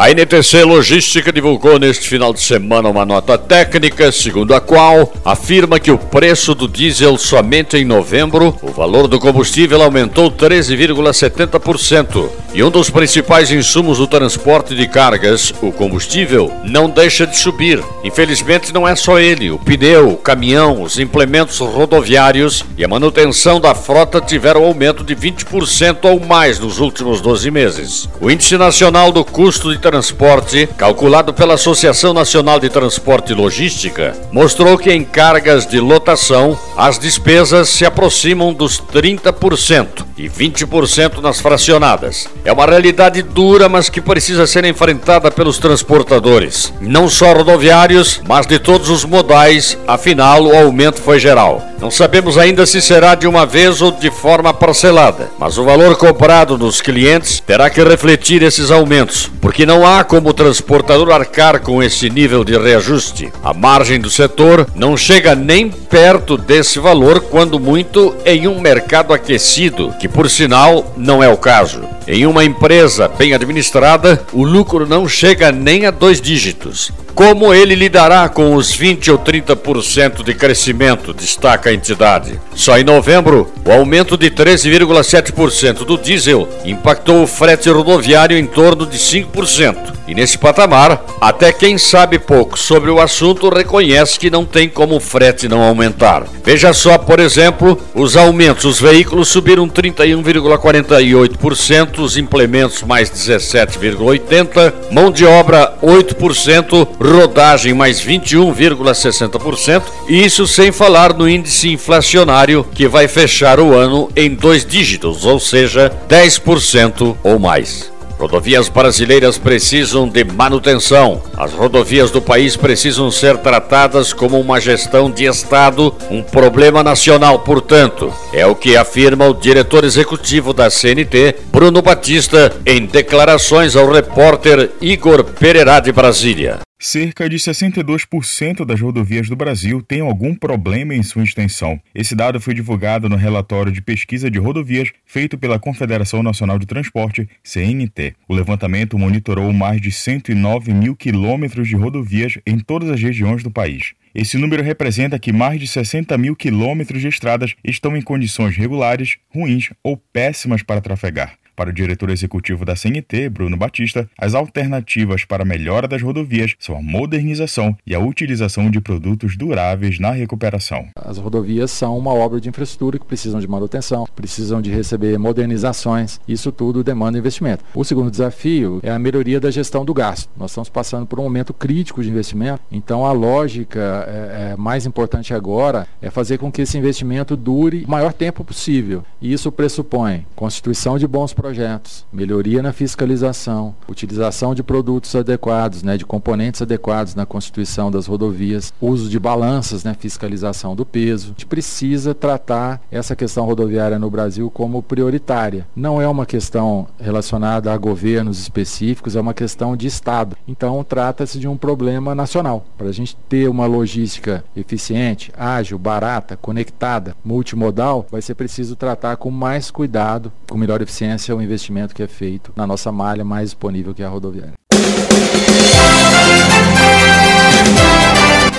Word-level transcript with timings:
A 0.00 0.08
NTC 0.08 0.64
Logística 0.64 1.30
divulgou 1.30 1.78
neste 1.78 2.08
final 2.08 2.32
de 2.32 2.40
semana 2.40 2.88
uma 2.88 3.04
nota 3.04 3.36
técnica, 3.36 4.10
segundo 4.10 4.54
a 4.54 4.60
qual 4.60 5.12
afirma 5.22 5.78
que 5.78 5.90
o 5.90 5.98
preço 5.98 6.54
do 6.54 6.66
diesel 6.66 7.18
somente 7.18 7.76
em 7.76 7.84
novembro, 7.84 8.56
o 8.62 8.68
valor 8.68 9.06
do 9.06 9.20
combustível 9.20 9.82
aumentou 9.82 10.30
13,70%. 10.30 12.30
E 12.54 12.64
um 12.64 12.70
dos 12.70 12.88
principais 12.88 13.50
insumos 13.50 13.98
do 13.98 14.06
transporte 14.06 14.74
de 14.74 14.88
cargas, 14.88 15.52
o 15.62 15.70
combustível, 15.70 16.50
não 16.64 16.88
deixa 16.88 17.26
de 17.26 17.38
subir. 17.38 17.84
Infelizmente 18.02 18.72
não 18.72 18.88
é 18.88 18.96
só 18.96 19.20
ele, 19.20 19.50
o 19.50 19.58
pneu, 19.58 20.08
o 20.08 20.16
caminhão, 20.16 20.82
os 20.82 20.98
implementos 20.98 21.58
rodoviários 21.58 22.64
e 22.76 22.82
a 22.82 22.88
manutenção 22.88 23.60
da 23.60 23.74
frota 23.74 24.18
tiveram 24.18 24.64
aumento 24.64 25.04
de 25.04 25.14
20% 25.14 25.98
ou 26.04 26.18
mais 26.18 26.58
nos 26.58 26.80
últimos 26.80 27.20
12 27.20 27.50
meses. 27.50 28.08
O 28.18 28.30
Índice 28.30 28.56
Nacional 28.56 29.12
do 29.12 29.24
Custo 29.24 29.70
de 29.70 29.89
Transporte, 29.90 30.68
calculado 30.78 31.34
pela 31.34 31.54
Associação 31.54 32.14
Nacional 32.14 32.60
de 32.60 32.68
Transporte 32.68 33.32
e 33.32 33.34
Logística, 33.34 34.16
mostrou 34.30 34.78
que 34.78 34.92
em 34.92 35.02
cargas 35.02 35.66
de 35.66 35.80
lotação 35.80 36.56
as 36.76 36.96
despesas 36.96 37.68
se 37.70 37.84
aproximam 37.84 38.54
dos 38.54 38.80
30% 38.80 40.09
e 40.20 40.28
20% 40.28 41.20
nas 41.22 41.40
fracionadas. 41.40 42.28
É 42.44 42.52
uma 42.52 42.66
realidade 42.66 43.22
dura, 43.22 43.68
mas 43.68 43.88
que 43.88 44.00
precisa 44.02 44.46
ser 44.46 44.66
enfrentada 44.66 45.30
pelos 45.30 45.58
transportadores, 45.58 46.72
não 46.80 47.08
só 47.08 47.32
rodoviários, 47.32 48.20
mas 48.28 48.46
de 48.46 48.58
todos 48.58 48.90
os 48.90 49.04
modais, 49.04 49.78
afinal 49.86 50.44
o 50.44 50.54
aumento 50.54 51.00
foi 51.00 51.18
geral. 51.18 51.62
Não 51.80 51.90
sabemos 51.90 52.36
ainda 52.36 52.66
se 52.66 52.82
será 52.82 53.14
de 53.14 53.26
uma 53.26 53.46
vez 53.46 53.80
ou 53.80 53.90
de 53.90 54.10
forma 54.10 54.52
parcelada, 54.52 55.30
mas 55.38 55.56
o 55.56 55.64
valor 55.64 55.96
cobrado 55.96 56.58
dos 56.58 56.82
clientes 56.82 57.40
terá 57.40 57.70
que 57.70 57.82
refletir 57.82 58.42
esses 58.42 58.70
aumentos, 58.70 59.30
porque 59.40 59.64
não 59.64 59.86
há 59.86 60.04
como 60.04 60.28
o 60.28 60.34
transportador 60.34 61.10
arcar 61.10 61.60
com 61.60 61.82
esse 61.82 62.10
nível 62.10 62.44
de 62.44 62.58
reajuste. 62.58 63.32
A 63.42 63.54
margem 63.54 63.98
do 63.98 64.10
setor 64.10 64.66
não 64.74 64.94
chega 64.94 65.34
nem 65.34 65.70
perto 65.70 66.36
desse 66.36 66.78
valor, 66.78 67.20
quando 67.20 67.58
muito, 67.58 68.14
em 68.26 68.46
um 68.46 68.60
mercado 68.60 69.14
aquecido, 69.14 69.94
que 69.98 70.09
por 70.12 70.28
sinal 70.28 70.92
não 70.96 71.22
é 71.22 71.28
o 71.28 71.36
caso. 71.36 71.82
Em 72.06 72.26
uma 72.26 72.44
empresa 72.44 73.08
bem 73.08 73.34
administrada, 73.34 74.24
o 74.32 74.42
lucro 74.42 74.86
não 74.86 75.08
chega 75.08 75.52
nem 75.52 75.86
a 75.86 75.90
dois 75.90 76.20
dígitos. 76.20 76.90
Como 77.14 77.52
ele 77.52 77.74
lidará 77.74 78.28
com 78.28 78.54
os 78.54 78.72
20 78.72 79.10
ou 79.10 79.18
30% 79.18 80.22
de 80.22 80.34
crescimento, 80.34 81.12
destaca 81.12 81.70
a 81.70 81.74
entidade. 81.74 82.40
Só 82.54 82.78
em 82.78 82.84
novembro, 82.84 83.52
o 83.64 83.70
aumento 83.70 84.16
de 84.16 84.30
13,7% 84.30 85.84
do 85.84 85.98
diesel 85.98 86.48
impactou 86.64 87.22
o 87.22 87.26
frete 87.26 87.68
rodoviário 87.68 88.38
em 88.38 88.46
torno 88.46 88.86
de 88.86 88.96
5%. 88.96 89.76
E 90.08 90.14
nesse 90.14 90.38
patamar, 90.38 91.04
até 91.20 91.52
quem 91.52 91.76
sabe 91.78 92.18
pouco 92.18 92.58
sobre 92.58 92.90
o 92.90 93.00
assunto 93.00 93.48
reconhece 93.48 94.18
que 94.18 94.28
não 94.28 94.44
tem 94.44 94.68
como 94.68 94.96
o 94.96 95.00
frete 95.00 95.46
não 95.46 95.62
aumentar. 95.62 96.24
Veja 96.44 96.72
só, 96.72 96.98
por 96.98 97.20
exemplo, 97.20 97.80
os 97.94 98.16
aumentos: 98.16 98.64
os 98.64 98.80
veículos 98.80 99.28
subiram 99.28 99.68
31,48%, 99.68 101.99
os 102.02 102.16
implementos 102.16 102.82
mais 102.82 103.10
17,80%, 103.10 104.72
mão 104.90 105.10
de 105.10 105.24
obra 105.24 105.74
8%, 105.82 106.88
rodagem 107.00 107.74
mais 107.74 108.00
21,60%, 108.00 109.82
e 110.08 110.24
isso 110.24 110.46
sem 110.46 110.72
falar 110.72 111.14
no 111.14 111.28
índice 111.28 111.70
inflacionário 111.70 112.66
que 112.74 112.88
vai 112.88 113.08
fechar 113.08 113.60
o 113.60 113.74
ano 113.74 114.08
em 114.16 114.34
dois 114.34 114.64
dígitos, 114.64 115.24
ou 115.24 115.38
seja, 115.38 115.92
10% 116.08 117.16
ou 117.22 117.38
mais. 117.38 117.90
Rodovias 118.20 118.68
brasileiras 118.68 119.38
precisam 119.38 120.06
de 120.06 120.22
manutenção. 120.24 121.22
As 121.38 121.54
rodovias 121.54 122.10
do 122.10 122.20
país 122.20 122.54
precisam 122.54 123.10
ser 123.10 123.38
tratadas 123.38 124.12
como 124.12 124.38
uma 124.38 124.60
gestão 124.60 125.10
de 125.10 125.24
Estado, 125.24 125.94
um 126.10 126.22
problema 126.22 126.84
nacional, 126.84 127.38
portanto. 127.38 128.12
É 128.30 128.44
o 128.44 128.54
que 128.54 128.76
afirma 128.76 129.26
o 129.26 129.32
diretor 129.32 129.84
executivo 129.84 130.52
da 130.52 130.68
CNT, 130.68 131.36
Bruno 131.50 131.80
Batista, 131.80 132.54
em 132.66 132.84
declarações 132.84 133.74
ao 133.74 133.90
repórter 133.90 134.70
Igor 134.82 135.24
Pereira 135.24 135.80
de 135.80 135.90
Brasília. 135.90 136.60
Cerca 136.82 137.28
de 137.28 137.36
62% 137.36 138.64
das 138.64 138.80
rodovias 138.80 139.28
do 139.28 139.36
Brasil 139.36 139.82
têm 139.82 140.00
algum 140.00 140.34
problema 140.34 140.94
em 140.94 141.02
sua 141.02 141.22
extensão. 141.22 141.78
Esse 141.94 142.14
dado 142.14 142.40
foi 142.40 142.54
divulgado 142.54 143.06
no 143.06 143.16
relatório 143.16 143.70
de 143.70 143.82
pesquisa 143.82 144.30
de 144.30 144.38
rodovias 144.38 144.90
feito 145.04 145.36
pela 145.36 145.58
Confederação 145.58 146.22
Nacional 146.22 146.58
de 146.58 146.64
Transporte, 146.64 147.28
CNT. 147.44 148.14
O 148.26 148.34
levantamento 148.34 148.98
monitorou 148.98 149.52
mais 149.52 149.78
de 149.78 149.92
109 149.92 150.72
mil 150.72 150.96
quilômetros 150.96 151.68
de 151.68 151.76
rodovias 151.76 152.38
em 152.46 152.58
todas 152.58 152.88
as 152.88 153.02
regiões 153.02 153.42
do 153.42 153.50
país. 153.50 153.92
Esse 154.14 154.38
número 154.38 154.62
representa 154.62 155.18
que 155.18 155.34
mais 155.34 155.60
de 155.60 155.66
60 155.66 156.16
mil 156.16 156.34
quilômetros 156.34 157.02
de 157.02 157.08
estradas 157.08 157.54
estão 157.62 157.94
em 157.94 158.00
condições 158.00 158.56
regulares, 158.56 159.18
ruins 159.28 159.68
ou 159.84 159.98
péssimas 159.98 160.62
para 160.62 160.80
trafegar. 160.80 161.36
Para 161.60 161.68
o 161.68 161.74
diretor 161.74 162.08
executivo 162.08 162.64
da 162.64 162.74
CNT, 162.74 163.28
Bruno 163.28 163.54
Batista, 163.54 164.08
as 164.18 164.34
alternativas 164.34 165.26
para 165.26 165.42
a 165.42 165.44
melhora 165.44 165.86
das 165.86 166.00
rodovias 166.00 166.54
são 166.58 166.74
a 166.74 166.80
modernização 166.80 167.76
e 167.86 167.94
a 167.94 168.00
utilização 168.00 168.70
de 168.70 168.80
produtos 168.80 169.36
duráveis 169.36 169.98
na 169.98 170.10
recuperação. 170.10 170.88
As 170.96 171.18
rodovias 171.18 171.70
são 171.70 171.98
uma 171.98 172.14
obra 172.14 172.40
de 172.40 172.48
infraestrutura 172.48 172.98
que 172.98 173.04
precisam 173.04 173.38
de 173.40 173.46
manutenção, 173.46 174.08
precisam 174.16 174.62
de 174.62 174.70
receber 174.70 175.18
modernizações. 175.18 176.18
Isso 176.26 176.50
tudo 176.50 176.82
demanda 176.82 177.18
investimento. 177.18 177.62
O 177.74 177.84
segundo 177.84 178.10
desafio 178.10 178.80
é 178.82 178.90
a 178.90 178.98
melhoria 178.98 179.38
da 179.38 179.50
gestão 179.50 179.84
do 179.84 179.92
gasto. 179.92 180.30
Nós 180.38 180.52
estamos 180.52 180.70
passando 180.70 181.04
por 181.04 181.20
um 181.20 181.24
momento 181.24 181.52
crítico 181.52 182.02
de 182.02 182.08
investimento, 182.08 182.62
então 182.72 183.04
a 183.04 183.12
lógica 183.12 184.06
é, 184.08 184.52
é 184.52 184.56
mais 184.56 184.86
importante 184.86 185.34
agora 185.34 185.86
é 186.00 186.08
fazer 186.08 186.38
com 186.38 186.50
que 186.50 186.62
esse 186.62 186.78
investimento 186.78 187.36
dure 187.36 187.84
o 187.86 187.90
maior 187.90 188.14
tempo 188.14 188.42
possível. 188.42 189.04
E 189.20 189.30
isso 189.30 189.52
pressupõe 189.52 190.24
constituição 190.34 190.96
de 190.96 191.06
bons 191.06 191.34
projetos 191.34 191.49
projetos, 191.50 192.06
melhoria 192.12 192.62
na 192.62 192.72
fiscalização, 192.72 193.74
utilização 193.88 194.54
de 194.54 194.62
produtos 194.62 195.16
adequados, 195.16 195.82
né, 195.82 195.96
de 195.96 196.06
componentes 196.06 196.62
adequados 196.62 197.16
na 197.16 197.26
constituição 197.26 197.90
das 197.90 198.06
rodovias, 198.06 198.72
uso 198.80 199.10
de 199.10 199.18
balanças, 199.18 199.82
né, 199.82 199.96
fiscalização 199.98 200.76
do 200.76 200.86
peso. 200.86 201.26
A 201.26 201.28
gente 201.30 201.46
precisa 201.46 202.14
tratar 202.14 202.80
essa 202.88 203.16
questão 203.16 203.46
rodoviária 203.46 203.98
no 203.98 204.08
Brasil 204.08 204.48
como 204.48 204.80
prioritária. 204.80 205.66
Não 205.74 206.00
é 206.00 206.06
uma 206.06 206.24
questão 206.24 206.86
relacionada 207.00 207.72
a 207.72 207.76
governos 207.76 208.38
específicos, 208.38 209.16
é 209.16 209.20
uma 209.20 209.34
questão 209.34 209.76
de 209.76 209.88
Estado. 209.88 210.36
Então, 210.46 210.84
trata-se 210.84 211.36
de 211.40 211.48
um 211.48 211.56
problema 211.56 212.14
nacional. 212.14 212.64
Para 212.78 212.86
a 212.86 212.92
gente 212.92 213.16
ter 213.28 213.48
uma 213.48 213.66
logística 213.66 214.44
eficiente, 214.54 215.32
ágil, 215.36 215.80
barata, 215.80 216.36
conectada, 216.36 217.16
multimodal, 217.24 218.06
vai 218.08 218.22
ser 218.22 218.36
preciso 218.36 218.76
tratar 218.76 219.16
com 219.16 219.32
mais 219.32 219.68
cuidado, 219.68 220.30
com 220.48 220.56
melhor 220.56 220.80
eficiência 220.80 221.29
o 221.34 221.42
investimento 221.42 221.94
que 221.94 222.02
é 222.02 222.06
feito 222.06 222.52
na 222.56 222.66
nossa 222.66 222.90
malha 222.90 223.24
mais 223.24 223.50
disponível 223.50 223.94
que 223.94 224.02
é 224.02 224.06
a 224.06 224.08
rodoviária. 224.08 224.54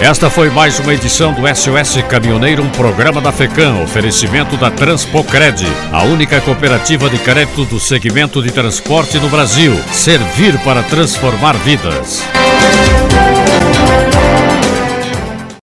Esta 0.01 0.31
foi 0.31 0.49
mais 0.49 0.79
uma 0.79 0.95
edição 0.95 1.31
do 1.31 1.41
SOS 1.47 2.01
Caminhoneiro, 2.09 2.63
um 2.63 2.69
programa 2.71 3.21
da 3.21 3.31
FECAM, 3.31 3.83
oferecimento 3.83 4.57
da 4.57 4.71
Transpocred, 4.71 5.63
a 5.91 6.03
única 6.03 6.41
cooperativa 6.41 7.07
de 7.07 7.19
crédito 7.19 7.65
do 7.65 7.79
segmento 7.79 8.41
de 8.41 8.51
transporte 8.51 9.19
no 9.19 9.29
Brasil. 9.29 9.71
Servir 9.91 10.57
para 10.63 10.81
transformar 10.81 11.53
vidas. 11.57 12.23